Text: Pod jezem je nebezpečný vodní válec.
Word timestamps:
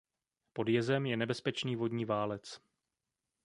Pod 0.53 0.67
jezem 0.69 1.05
je 1.05 1.17
nebezpečný 1.17 1.75
vodní 1.75 2.05
válec. 2.05 2.61